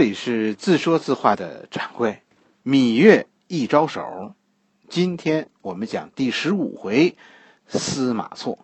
[0.00, 2.22] 这里是自说自话的掌柜，
[2.64, 4.32] 芈月一招手。
[4.88, 7.18] 今天我们讲第十五回
[7.66, 8.58] 司马错。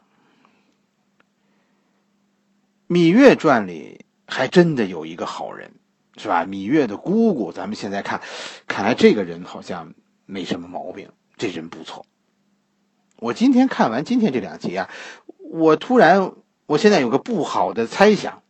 [2.88, 5.72] 芈月传里还真的有一个好人，
[6.17, 6.46] 是吧？
[6.46, 8.23] 芈月的姑姑，咱们现在看，
[8.66, 9.93] 看来这个人好像
[10.25, 12.07] 没什么毛病，这人不错。
[13.18, 14.89] 我今天看完今天这两集啊，
[15.37, 16.32] 我突然，
[16.64, 18.43] 我现在有个不好的猜想。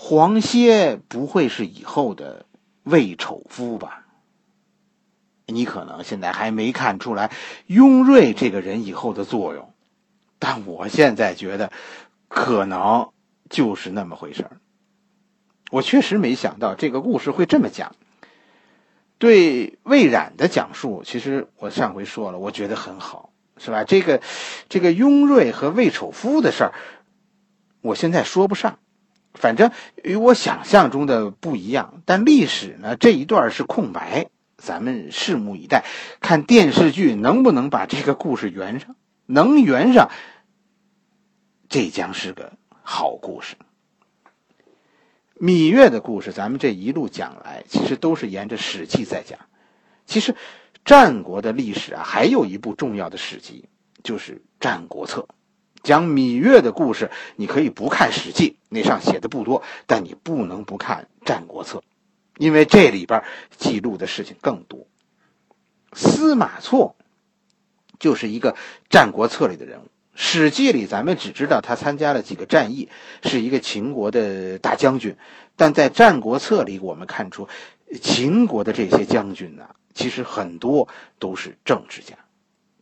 [0.00, 2.46] 黄歇不会是以后的
[2.84, 4.06] 魏丑夫吧？
[5.46, 7.32] 你可能现在还没看出来
[7.66, 9.74] 雍瑞这个人以后的作用，
[10.38, 11.72] 但我现在觉得
[12.28, 13.10] 可能
[13.50, 14.48] 就是那么回事
[15.72, 17.96] 我确实没想到这个故事会这么讲。
[19.18, 23.82] 对魏冉的讲述，其实我上回说了，我觉得很好，是吧？
[23.82, 24.22] 这个
[24.68, 26.72] 这个雍瑞和魏丑夫的事儿，
[27.82, 28.78] 我现在说不上。
[29.38, 29.70] 反正
[30.02, 35.84] 与我想象中的不一样，但历史呢这一段是空白，咱们拭目以待，
[36.20, 38.96] 看电视剧能不能把这个故事圆上。
[39.26, 40.10] 能圆上，
[41.68, 43.56] 这将是个好故事。
[45.38, 49.38] 芈月的故事，咱们这一路讲来，其实都是沿着《史记》在讲。
[50.06, 50.34] 其实，
[50.84, 53.68] 战国的历史啊，还有一部重要的史籍，
[54.02, 55.28] 就是《战国策》。
[55.88, 61.78] 讲芈月的故事，你可以不看《史记》，那上写的不多，但你不能不看《战国策》，
[62.36, 63.24] 因为这里边
[63.56, 64.86] 记录的事情更多。
[65.94, 66.94] 司马错
[67.98, 68.52] 就是一个
[68.90, 72.90] 《战国策》里的人物，《史记》里咱们只知道他参加了几个战役，
[73.22, 75.16] 是一个秦国的大将军，
[75.56, 77.48] 但在《战国策》里，我们看出
[78.02, 80.86] 秦国的这些将军呢，其实很多
[81.18, 82.14] 都是政治家。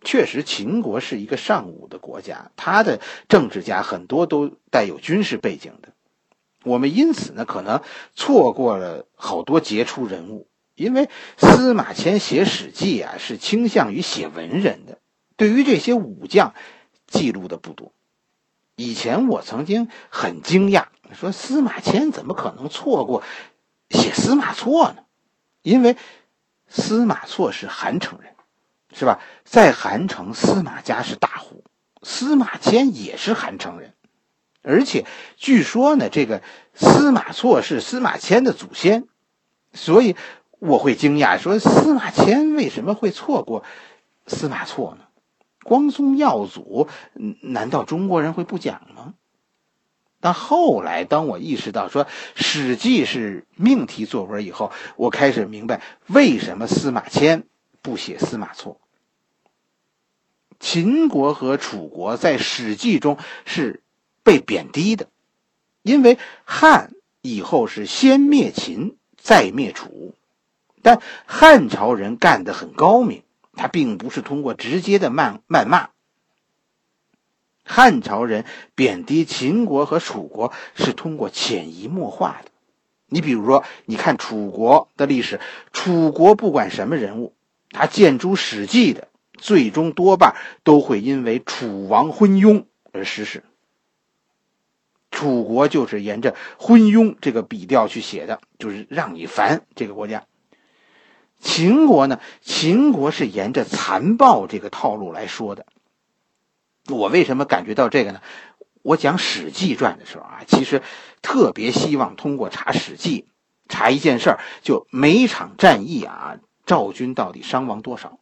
[0.07, 5.89] 确实，秦国是一个尚武的国家，他的政治家很多都带有军事背景的。
[6.62, 7.83] 我们因此呢，可能
[8.15, 10.47] 错过了好多杰出人物，
[10.77, 15.01] 因为司马迁写《史记》啊，是倾向于写文人的，
[15.37, 16.55] 对于这些武将
[17.09, 17.93] 记录的不多。
[18.77, 20.84] 以前我曾经很惊讶，
[21.15, 23.25] 说司马迁怎么可能错过
[23.91, 24.99] 写司马错呢？
[25.62, 25.97] 因为
[26.69, 28.35] 司马错是韩城人。
[28.99, 29.21] 是吧？
[29.45, 31.65] 在韩城，司马家是大户，
[32.03, 33.93] 司马迁也是韩城人，
[34.62, 35.05] 而且
[35.37, 36.41] 据说呢，这个
[36.73, 39.05] 司马错是司马迁的祖先，
[39.75, 40.17] 所以
[40.59, 43.65] 我会惊讶说司马迁为什么会错过
[44.27, 45.05] 司马错呢？
[45.63, 46.89] 光宗耀祖，
[47.43, 49.13] 难道中国人会不讲吗？
[50.21, 57.45] 但后来，当我意识到说《史记》是命题作文以后，我开始明白为什么司马迁
[57.83, 58.81] 不写司马错。
[60.59, 63.83] 秦国和楚国在《史记》中是
[64.22, 65.09] 被贬低的，
[65.83, 70.15] 因为汉以后是先灭秦，再灭楚。
[70.83, 73.22] 但汉朝人干得很高明，
[73.55, 75.91] 他并不是通过直接的谩谩骂。
[77.65, 78.45] 汉朝人
[78.77, 82.50] 贬低秦国和楚国是通过潜移默化的。
[83.09, 85.41] 你比如说，你看楚国的历史，
[85.72, 87.34] 楚国不管什么人物，
[87.71, 89.09] 他建诸《史记》的。
[89.36, 93.44] 最终多半都会因为楚王昏庸而失势。
[95.10, 100.24] 楚国就是沿着昏庸这个笔调去写的，就是让你烦这个国家。
[101.38, 105.66] 秦国呢，秦国是沿着残暴这个套路来说的。
[106.88, 108.20] 我为什么感觉到这个呢？
[108.82, 110.82] 我讲《史记传》的时候啊，其实
[111.22, 113.26] 特别希望通过查《史记》，
[113.68, 118.18] 查一件事儿，就每场战役啊，赵军到底伤亡多少。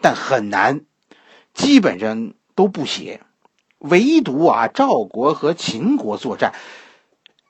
[0.00, 0.80] 但很难，
[1.54, 3.20] 基本上都不写，
[3.78, 6.54] 唯独啊赵国和秦国作战，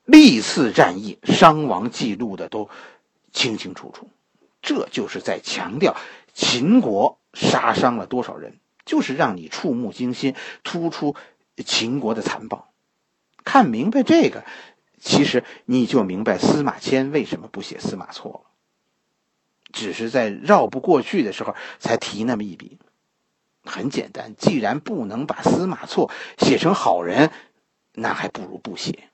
[0.04, 2.68] 历次战役伤亡记录的都
[3.32, 4.08] 清清楚楚，
[4.62, 5.96] 这就是在强调
[6.34, 10.34] 秦国杀伤了多少人，就是让你触目惊心，
[10.64, 11.14] 突出
[11.64, 12.72] 秦国的残暴。
[13.44, 14.44] 看明白这个，
[15.00, 18.49] 其实你就明白司马迁为什么不写司马错了。
[19.72, 22.78] 只是在绕不过去的时候才提那么一笔，
[23.64, 24.34] 很简单。
[24.36, 27.30] 既然不能把司马错写成好人，
[27.94, 29.04] 那还不如不写。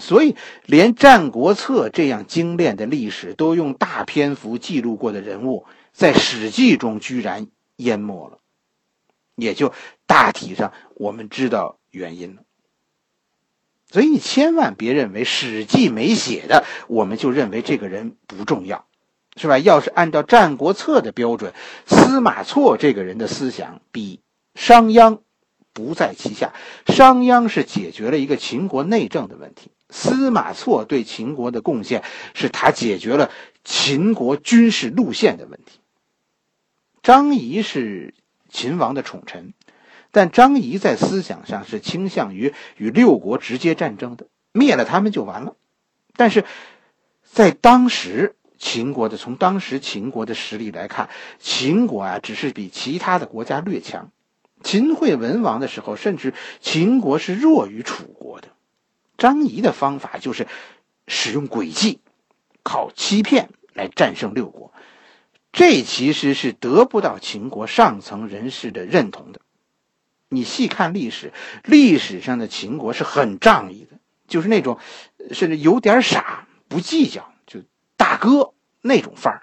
[0.00, 8.38] 所以，连《战国策》这样精炼的历史都用大篇幅记录过的人物，在《史记》中居然淹没了，
[9.34, 9.74] 也就
[10.06, 12.42] 大体上我们知道原因了。
[13.90, 18.86] 所以，你千万别认为《史记》没写的，我们就认为这个人不重要。
[19.38, 19.58] 是吧？
[19.58, 21.54] 要是按照《战国策》的标准，
[21.86, 24.20] 司马错这个人的思想比
[24.54, 25.20] 商鞅
[25.72, 26.52] 不在其下。
[26.86, 32.02] 商鞅是解决了一个秦国内政的问题，司马错对秦国的贡献
[32.34, 33.30] 是他解决了
[33.64, 35.80] 秦国军事路线的问题。
[37.02, 38.14] 张仪是
[38.50, 39.54] 秦王的宠臣，
[40.10, 45.54] 但张仪在思想上是倾向于与六国直接战争的，灭了他们就完了。
[46.16, 46.44] 但是，
[47.22, 51.08] 在当时秦国的从当时秦国的实力来看，
[51.38, 54.10] 秦国啊只是比其他的国家略强。
[54.62, 58.48] 秦惠文王的时候，甚至秦国是弱于楚国的。
[59.16, 60.46] 张仪的方法就是
[61.06, 62.00] 使用诡计，
[62.62, 64.72] 靠欺骗来战胜六国。
[65.52, 69.40] 这其实是得不到秦国上层人士的认同的。
[70.28, 71.32] 你细看历史，
[71.64, 74.78] 历史上的秦国是很仗义的，就是那种
[75.32, 77.32] 甚至有点傻，不计较，
[77.98, 79.42] 大哥那种范儿。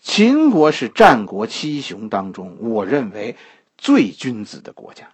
[0.00, 3.34] 秦国是战国七雄当中，我认为
[3.76, 5.10] 最君子的国家。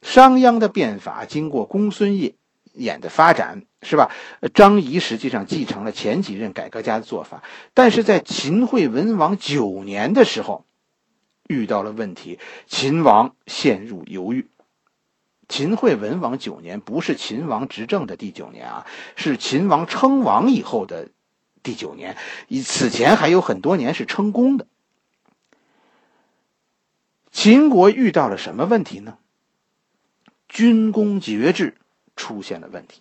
[0.00, 2.36] 商鞅的变法经过公孙业。
[2.76, 4.10] 演的发展是吧？
[4.52, 10.64] 张仪实际上继承了前几任改革家的做法，但是在秦惠文王九年的时候，
[11.46, 14.48] 遇到了问题，秦王陷入犹豫。
[15.48, 21.10] 秦惠文王九年不是秦王执政的第九年啊，是秦王称王以后的
[21.64, 22.16] 第九年，
[22.46, 24.68] 以此前还有很多年是称公的。
[27.32, 29.18] 秦国遇到了什么问题呢？
[30.46, 31.74] 军功爵制。
[32.16, 33.00] 出现了问题，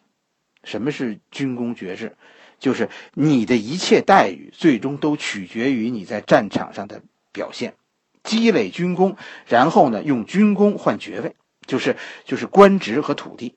[0.63, 2.18] 什么是军功爵制？
[2.57, 7.75] 就是你的一切待遇最终都取决于你在战场上的表现，
[8.24, 9.15] 积累军功，
[9.45, 11.36] 然后呢用军功换爵位，
[11.68, 11.95] 就是
[12.25, 13.56] 就是官职和土地。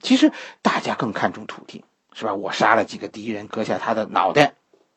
[0.00, 0.32] 其实
[0.62, 2.34] 大家更看重土地，是吧？
[2.34, 4.54] 我杀了几个敌人，割下他的脑袋，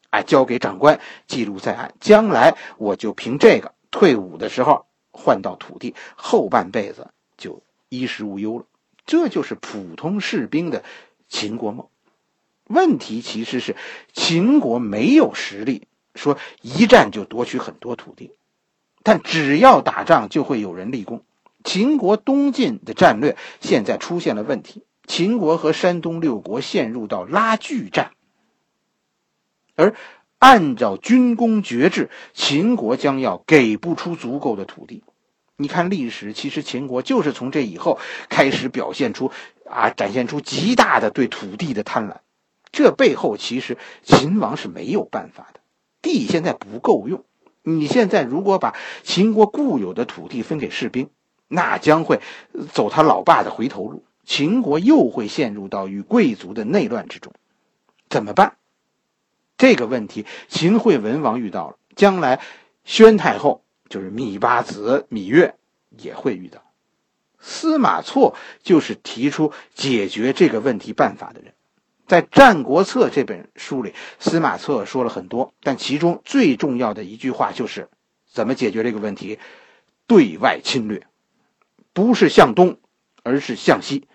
[0.09, 8.65] 哎，交给长官记录在案，将来我就凭这个退伍的时候换到土地，后半辈子就衣食无忧了。
[9.05, 10.83] 这就是普通士兵的
[11.29, 11.87] 秦国梦。
[12.67, 13.75] 问题其实是
[14.13, 18.31] 秦国没有实力，说一战就夺取很多土地，
[19.03, 21.23] 但只要打仗就会有人立功。
[21.63, 28.11] 秦国东进的战略现在出现了问题，秦国和山东六国陷入到拉锯战，
[29.75, 29.95] 而
[30.39, 35.03] 按照军功爵制，秦国将要给不出足够的土地。
[35.57, 37.97] 你看历史，其实秦国就是从这以后
[38.29, 39.31] 开始表现出
[39.69, 42.17] 啊，展现出极大的对土地的贪婪。
[42.71, 45.61] 这背后其实秦王是没有办法的，
[46.01, 47.23] 地现在不够用。
[47.63, 51.09] 你现在如果把秦国固有的土地分给士兵，
[51.47, 52.19] 那将会
[52.73, 57.33] 走他老爸的回头路，秦国又会陷入到与贵族的内乱之中。
[58.09, 58.57] 怎么办？
[59.57, 62.41] 这个问题秦惠文王遇到了，将来
[62.83, 63.61] 宣太后。
[63.87, 65.53] 就是芈八子芈月
[65.95, 66.63] 也会遇到，
[67.39, 71.53] 司马错就是提出解决这个问题办法的人。
[72.07, 77.87] 在《战国策》这本书里，司马错说了很多，但其中最重要的一句话就是
[78.27, 79.37] 怎么解决这个问题：
[80.07, 81.05] 对外侵略，
[81.93, 82.79] 不是向东，
[83.21, 84.07] 而是向西。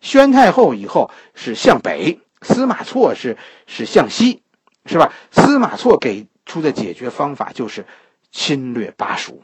[0.00, 4.42] 宣太后以后是向北，司马错是是向西，
[4.86, 5.12] 是吧？
[5.30, 7.86] 司马错给出的解决方法就是。
[8.32, 9.42] 侵略巴蜀，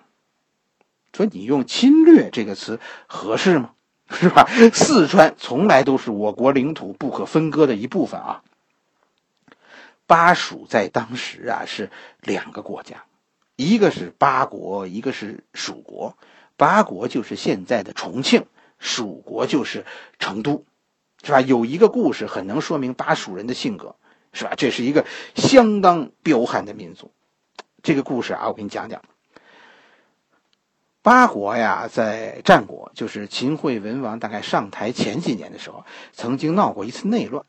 [1.15, 3.71] 说你用“侵略”这个词合适吗？
[4.11, 4.47] 是吧？
[4.75, 8.43] 四川从来都是我国领土不可分割的一部分啊。
[10.07, 13.05] 巴蜀在当时啊是两个国家，
[13.57, 16.15] 一个是巴国，一个是蜀国。
[16.59, 18.45] 巴国就是现在的重庆，
[18.83, 19.87] 蜀国就是
[20.19, 20.65] 成都，
[21.23, 21.41] 是吧？
[21.41, 23.95] 有一个故事很能说明巴蜀人的性格，
[24.33, 24.55] 是吧？
[24.57, 27.13] 这是一个相当彪悍的民族。
[27.81, 29.01] 这个故事啊，我给你讲讲。
[31.01, 37.45] 八国呀，在战国，就是秦惠文王大概上台前几年的时候，曾经闹过一次内乱。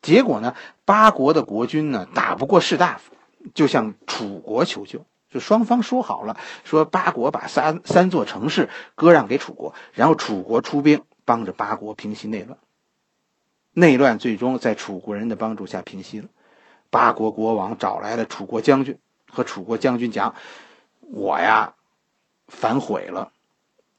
[0.00, 0.54] 结果呢，
[0.84, 3.14] 八国的国君呢打不过士大夫，
[3.52, 5.04] 就向楚国求救。
[5.32, 12.58] 就双方说好了，说八国把三三座城市割让给楚国，然后楚国出兵帮着八国平息内乱。
[13.72, 16.28] 内乱最终在楚国人的帮助下平息了。
[16.90, 18.98] 八国国王找来了楚国将军。
[19.34, 20.34] 和楚国将军讲
[21.00, 21.72] ：“我呀，
[22.48, 23.32] 反悔了，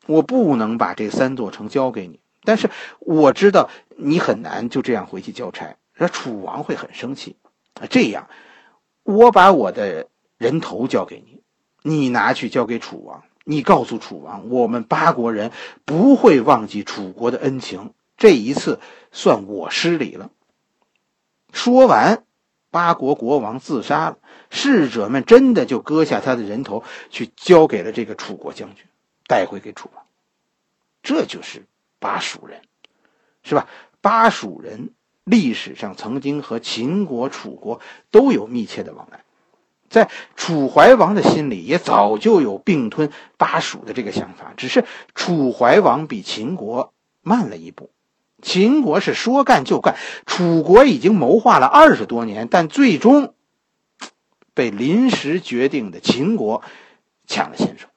[0.06, 2.20] 我不能把这三座城交给你。
[2.44, 7.36] 但是我知道你很难就这样回去交差，那楚王会很生气。
[7.90, 8.30] 这样，
[9.02, 10.08] 我把我的
[10.44, 11.42] 人头交给你，
[11.82, 13.24] 你拿去交给楚王。
[13.46, 15.52] 你告诉楚王，我们八国人
[15.86, 17.94] 不会忘记楚国的恩情。
[18.18, 18.80] 这一次
[19.12, 20.30] 算我失礼了。”
[21.52, 22.26] 说完。
[22.70, 24.18] 八国国王自杀了，
[24.50, 28.84] 侍者们真的就割下他的人头去交给了这个楚国将军，
[29.28, 30.04] 带回给楚王。
[31.04, 31.68] 这就是
[32.00, 32.64] 巴蜀人，
[33.44, 33.68] 是吧？
[34.02, 34.90] 巴蜀人
[35.24, 39.24] 历史上曾经和秦国、楚国都有密切的往来，
[39.94, 47.92] 在楚怀王的心里也早就有并吞巴蜀的这个想法，只是楚怀王比秦国慢了一步。
[48.42, 49.96] 秦国是说干就干，
[50.26, 53.36] 楚国已经谋划了二十多年，但最终
[54.56, 56.64] 被临时决定的秦国
[57.28, 57.88] 抢了先手。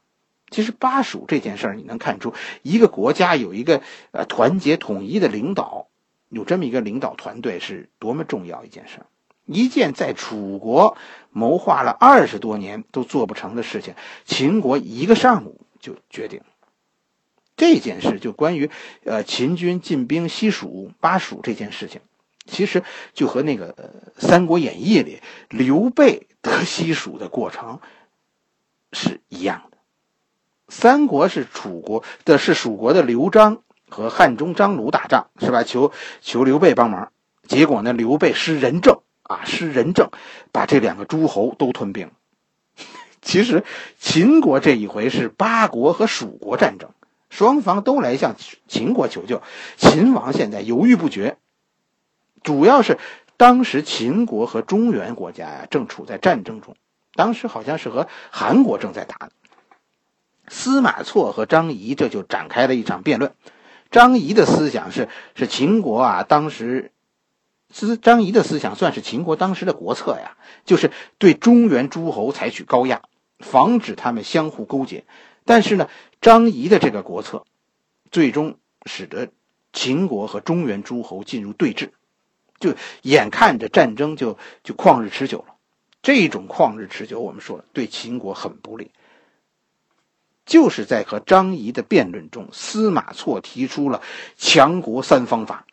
[0.51, 5.87] 其实巴蜀这件事儿，你能看出一个国家有一个呃团结统一的领导，
[6.29, 8.99] 有这么一个领导团队是多么重要一件事。
[9.47, 10.97] 一件在楚国
[11.31, 16.43] 谋划了二十多年都做不成的事情，秦国一个上午就决定。
[17.57, 18.71] 这件事就关于
[19.05, 22.03] 呃秦军进兵西蜀巴蜀这件事情，
[22.45, 22.83] 其实
[23.15, 23.73] 就和那个
[24.19, 27.81] 《三国演义》里刘备得西蜀的过程
[28.93, 29.79] 是一样的。
[30.69, 35.63] 三国是楚国的，是蜀国的刘璋和汉中张鲁打仗，是吧？
[35.63, 37.11] 求求刘备帮忙，
[37.47, 38.96] 结果呢，刘备失仁政
[39.27, 40.11] 啊，施仁政，
[40.53, 42.13] 把这两个诸侯都吞并了。
[43.23, 43.65] 其实
[43.99, 46.91] 秦国这一回是八国和蜀国战争，
[47.29, 48.37] 双方都来向
[48.69, 49.43] 秦国求救，
[49.77, 51.37] 秦王现在犹豫不决，
[52.43, 52.99] 主要是
[53.37, 56.77] 当时秦国和中原国家呀正处在战争中，
[57.15, 59.29] 当时好像是和韩国正在打。
[60.49, 63.35] 司马错和张仪这就展开了一场辩论。
[63.91, 66.93] 张仪的思想是是秦国啊，当时，
[67.77, 73.03] 司张仪的思想算是秦国当时的国策呀，就是对中原诸侯采取高压，
[73.39, 75.05] 防止他们相互勾结。
[75.45, 75.91] 但是呢，
[76.23, 77.45] 张仪的这个国策，
[78.11, 78.57] 最终
[78.87, 79.29] 使得
[79.75, 81.91] 秦国和中原诸侯进入对峙，
[82.59, 85.57] 就眼看着战争就就旷日持久了。
[86.01, 88.91] 这种旷日持久，我们说了，对秦国很不利。
[90.47, 94.01] 就是在和张仪的辩论中，司马错提出了
[94.39, 95.66] 强国三方法。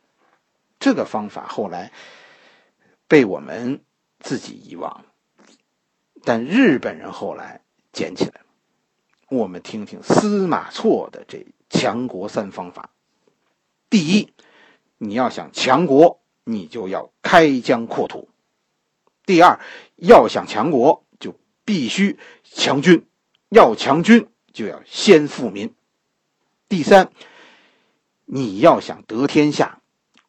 [0.83, 1.93] 这个方法后来
[3.07, 3.85] 被我们
[4.19, 5.05] 自己遗忘了，
[6.25, 7.61] 但日本人后来
[7.93, 8.45] 捡起来了。
[9.29, 12.89] 我们听听司马错的这强国三方法：
[13.89, 14.33] 第一，
[14.97, 18.27] 你要想强国，你就要开疆扩土；
[19.25, 19.61] 第二，
[19.95, 23.07] 要想强国，就必须强军，
[23.47, 24.27] 要强军。
[24.51, 25.73] 就要先富民。
[26.67, 27.09] 第三，
[28.25, 29.81] 你要想得天下，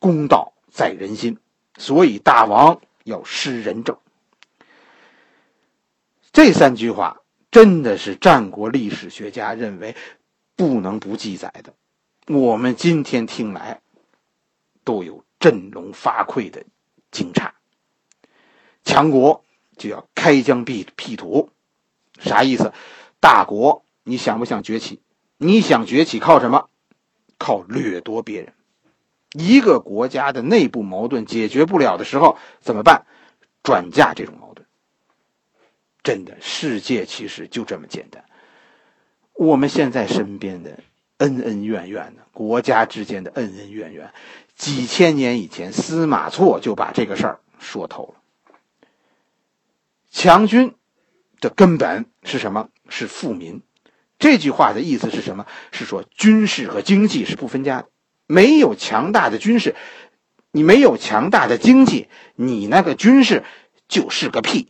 [0.04, 1.38] 公道在人心，
[1.78, 3.96] 所以大王要施仁政。
[6.30, 9.96] 这三句话真的是战国历史学家认为
[10.56, 11.73] 不能不记载的。
[12.26, 13.80] 我们今天听来
[14.84, 16.64] 都有振聋发聩的
[17.11, 17.52] 惊诧。
[18.84, 19.42] 强国
[19.78, 21.49] 就要开疆辟辟土，
[22.20, 22.75] 啥意思？
[23.20, 23.82] 大国。
[24.02, 25.00] 你想不想崛起？
[25.38, 26.68] 你想崛起靠什么？
[27.38, 28.52] 靠掠夺别人。
[29.34, 33.04] 一个国家的内部矛盾解决不了的时候怎么办？
[33.62, 34.66] 转嫁这种矛盾。
[36.02, 38.24] 真的，世界其实就这么简单。
[39.32, 40.78] 我们现在身边的
[41.16, 44.12] 恩恩怨怨的国家之间的恩恩怨怨，
[44.54, 48.20] 几千年以前司马错就把这个事儿说透了。
[50.10, 50.74] 强军
[51.40, 52.68] 的根本是什么？
[52.88, 53.62] 是富民。
[54.18, 55.46] 这句话的意思是什么？
[55.72, 57.88] 是说军事和经济是不分家的。
[58.26, 59.75] 没有强大的军事，
[60.50, 63.45] 你没有强大的经济，你那个军事
[63.88, 64.69] 就是个屁。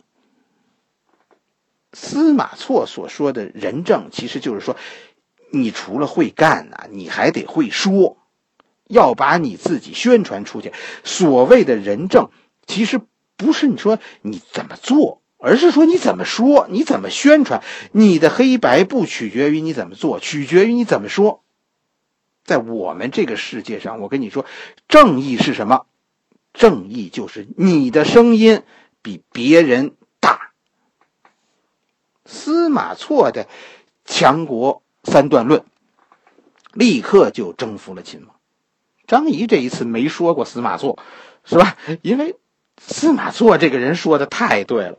[1.93, 4.75] 司马错所说的仁政，其实就是说，
[5.51, 8.17] 你除了会干呐，你还得会说，
[8.87, 10.73] 要把你自己宣传出去。
[11.03, 12.29] 所谓的仁政，
[12.67, 12.99] 其实
[13.37, 15.21] 不是你说你怎么做。
[15.37, 21.44] 而是说你怎么说，你怎么宣传，你的黑白不取决于你怎么做，取决于你怎么说。
[22.45, 24.45] 在我们这个世界上，我跟你说，
[24.87, 25.87] 正义是什么？
[26.53, 28.61] 正义就是你的声音
[29.01, 30.51] 比别人大。
[32.23, 33.47] 司马错的
[34.05, 35.65] 强国三段论，
[36.71, 38.35] 立刻就征服了秦王。
[39.07, 40.97] 张仪这一次没说过司马错，
[41.43, 41.77] 是吧？
[42.01, 42.37] 因为
[42.77, 44.97] 司马错这个人说的太对了。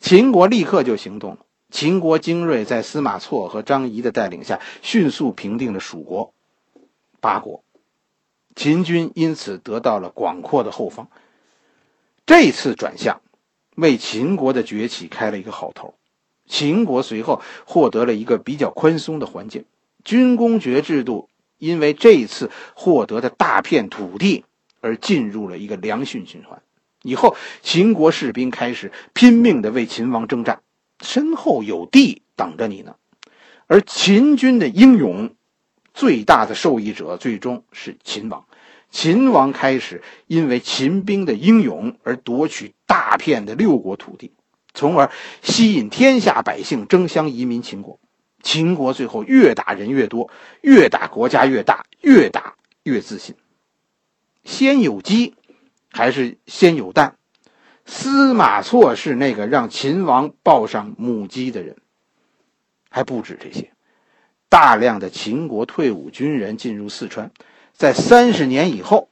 [0.00, 1.38] 秦国立刻就行动了。
[1.70, 6.32] 秦国精锐在司马错和张仪的带领下，迅速平定了蜀国、
[7.20, 7.62] 八国。
[8.56, 11.08] 秦军因此得到了广阔的后方。
[12.26, 13.20] 这次转向，
[13.76, 15.94] 为秦国的崛起开了一个好头。
[16.46, 19.64] 秦国随后获得了一个比较宽松的环境，
[20.04, 24.44] 军功爵制度因为这一次获得的大片土地
[24.80, 26.60] 而进入了一个良性循环。
[27.02, 30.60] 以后，秦国士兵开始拼命的为秦王征战，
[31.00, 32.96] 身后有地等着你呢。
[33.66, 35.34] 而秦军的英勇，
[35.94, 38.44] 最大的受益者最终是秦王。
[38.90, 44.32] 秦王开始因为秦兵的英勇而夺取大片的六国土地，
[44.74, 48.00] 从而吸引天下百姓争相移民秦国。
[48.42, 50.30] 秦国最后越打人越多，
[50.62, 53.36] 越打国家越大，越打越自信。
[54.42, 55.34] 先有鸡，
[55.92, 57.16] 还是先有蛋？
[57.90, 61.76] 司马错是那个让秦王抱上母鸡的人。
[62.88, 63.72] 还不止这些，
[64.48, 67.32] 大量的秦国退伍军人进入四川，
[67.72, 69.08] 在三十年以后，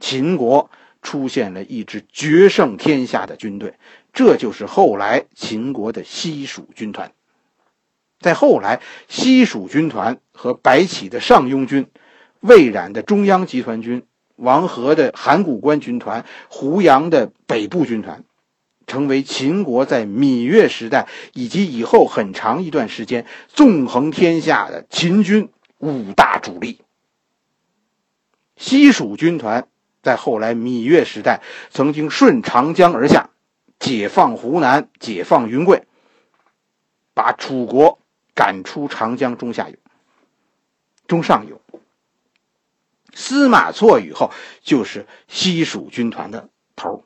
[0.00, 0.70] 秦国
[1.02, 3.74] 出现了一支决胜天下的军队，
[4.12, 7.12] 这就是后来秦国的西蜀军团。
[8.18, 11.86] 在后来，西蜀军团和白起的上庸军、
[12.40, 14.04] 魏冉的中央集团军、
[14.36, 18.24] 王和的函谷关军团、胡杨的北部军团，
[18.86, 26.80] 成为秦国在芈月时代以及以后很长一段时间纵横天下的秦军五大主力。
[28.56, 29.68] 西蜀军团
[30.02, 33.30] 在后来芈月时代曾经顺长江而下，
[33.78, 35.84] 解放湖南，解放云贵，
[37.14, 37.98] 把楚国。
[38.36, 39.76] 赶出长江中下游、
[41.06, 41.60] 中上游。
[43.14, 44.30] 司马错以后
[44.60, 47.04] 就是西蜀军团的头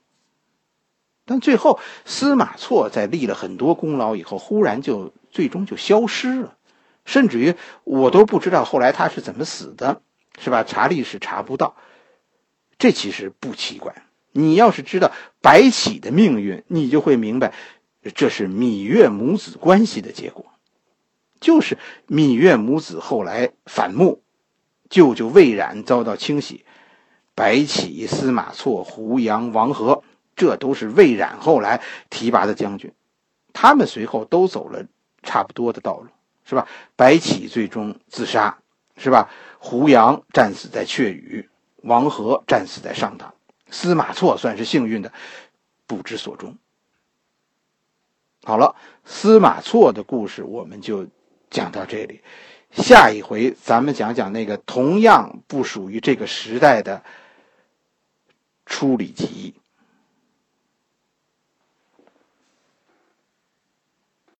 [1.24, 6.56] 但最后司马错在立了很多功劳以后，忽然就最终就消失了，
[7.04, 10.00] 甚至于我都不知道后来他是怎么死的，
[10.40, 10.64] 是吧？
[10.64, 11.76] 查历史查不到，
[12.78, 13.94] 这其实不奇怪。
[14.32, 15.12] 你要是知道
[15.42, 17.52] 白起的命运，你就会明白，
[18.14, 20.46] 这是芈月母子关系的结果。
[21.40, 21.76] 就是
[22.08, 24.22] 芈月母子后来反目，
[24.88, 26.64] 舅舅魏冉遭到清洗，
[27.34, 30.02] 白起、司马错、胡杨、王和，
[30.34, 32.92] 这都是魏冉后来提拔的将军，
[33.52, 34.86] 他们随后都走了
[35.22, 36.08] 差不多的道路，
[36.44, 36.66] 是吧？
[36.96, 38.58] 白起最终自杀，
[38.96, 39.30] 是吧？
[39.58, 41.48] 胡杨战死在阙羽，
[41.82, 43.34] 王和战死在上党，
[43.70, 45.12] 司马错算是幸运的，
[45.86, 46.56] 不知所终。
[48.44, 48.74] 好了，
[49.04, 51.06] 司马错的故事我们就。
[51.50, 52.20] 讲到这里，
[52.70, 56.98] 下一回咱们讲讲那个同样不属于这个时代的
[58.66, 59.54] 《出礼记》。